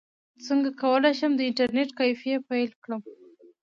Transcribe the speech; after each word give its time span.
څنګه 0.45 0.69
کولی 0.81 1.11
شم 1.19 1.31
د 1.35 1.41
انټرنیټ 1.49 1.89
کیفې 1.99 2.33
پیل 2.49 2.69
کړم 2.83 3.01